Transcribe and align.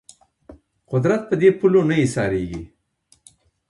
قدرت 0.91 1.21
په 1.29 1.35
دې 1.41 1.49
پولو 1.59 1.81
نه 1.89 1.95
ایسارېږي 2.03 2.63